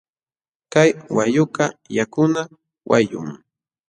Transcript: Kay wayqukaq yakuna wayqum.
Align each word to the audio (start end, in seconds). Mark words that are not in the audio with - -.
Kay 0.71 0.89
wayqukaq 1.15 1.71
yakuna 1.97 2.41
wayqum. 2.89 3.27